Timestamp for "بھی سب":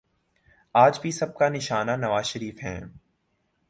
1.01-1.37